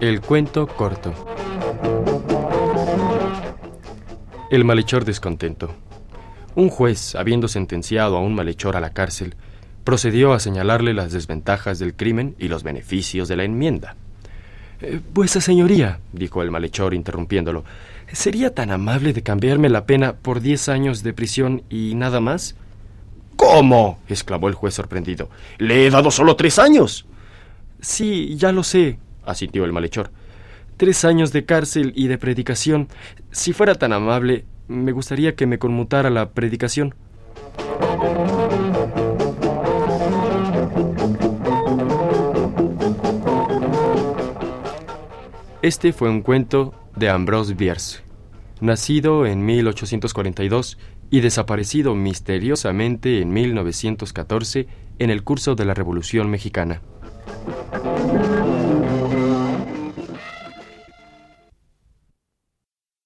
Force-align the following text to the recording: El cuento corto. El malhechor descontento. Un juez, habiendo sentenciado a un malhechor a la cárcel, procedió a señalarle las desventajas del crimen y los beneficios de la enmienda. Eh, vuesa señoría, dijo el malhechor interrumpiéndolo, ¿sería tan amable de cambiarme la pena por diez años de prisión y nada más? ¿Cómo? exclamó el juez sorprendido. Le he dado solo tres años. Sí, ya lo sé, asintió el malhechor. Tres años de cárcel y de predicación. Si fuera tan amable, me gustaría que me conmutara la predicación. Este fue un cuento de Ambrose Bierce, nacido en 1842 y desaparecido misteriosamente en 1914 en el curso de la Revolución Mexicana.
El 0.00 0.20
cuento 0.20 0.66
corto. 0.66 1.14
El 4.50 4.64
malhechor 4.64 5.04
descontento. 5.04 5.74
Un 6.54 6.68
juez, 6.68 7.14
habiendo 7.14 7.48
sentenciado 7.48 8.16
a 8.16 8.20
un 8.20 8.34
malhechor 8.34 8.76
a 8.76 8.80
la 8.80 8.90
cárcel, 8.90 9.34
procedió 9.82 10.32
a 10.32 10.40
señalarle 10.40 10.94
las 10.94 11.12
desventajas 11.12 11.78
del 11.78 11.94
crimen 11.94 12.34
y 12.38 12.48
los 12.48 12.62
beneficios 12.62 13.28
de 13.28 13.36
la 13.36 13.44
enmienda. 13.44 13.96
Eh, 14.80 15.00
vuesa 15.14 15.40
señoría, 15.40 16.00
dijo 16.12 16.42
el 16.42 16.50
malhechor 16.50 16.94
interrumpiéndolo, 16.94 17.64
¿sería 18.12 18.54
tan 18.54 18.70
amable 18.70 19.12
de 19.12 19.22
cambiarme 19.22 19.68
la 19.68 19.86
pena 19.86 20.14
por 20.14 20.40
diez 20.40 20.68
años 20.68 21.02
de 21.02 21.12
prisión 21.12 21.62
y 21.70 21.94
nada 21.94 22.20
más? 22.20 22.56
¿Cómo? 23.54 24.00
exclamó 24.08 24.48
el 24.48 24.54
juez 24.54 24.74
sorprendido. 24.74 25.30
Le 25.58 25.86
he 25.86 25.90
dado 25.90 26.10
solo 26.10 26.34
tres 26.34 26.58
años. 26.58 27.06
Sí, 27.80 28.34
ya 28.34 28.50
lo 28.50 28.64
sé, 28.64 28.98
asintió 29.24 29.64
el 29.64 29.72
malhechor. 29.72 30.10
Tres 30.76 31.04
años 31.04 31.32
de 31.32 31.44
cárcel 31.44 31.92
y 31.94 32.08
de 32.08 32.18
predicación. 32.18 32.88
Si 33.30 33.52
fuera 33.52 33.76
tan 33.76 33.92
amable, 33.92 34.44
me 34.66 34.90
gustaría 34.90 35.36
que 35.36 35.46
me 35.46 35.60
conmutara 35.60 36.10
la 36.10 36.30
predicación. 36.30 36.96
Este 45.62 45.92
fue 45.92 46.10
un 46.10 46.22
cuento 46.22 46.74
de 46.96 47.08
Ambrose 47.08 47.54
Bierce, 47.54 48.00
nacido 48.60 49.26
en 49.26 49.44
1842 49.44 50.78
y 51.10 51.20
desaparecido 51.20 51.94
misteriosamente 51.94 53.20
en 53.20 53.32
1914 53.32 54.66
en 54.98 55.10
el 55.10 55.22
curso 55.22 55.54
de 55.54 55.64
la 55.64 55.74
Revolución 55.74 56.30
Mexicana. 56.30 56.80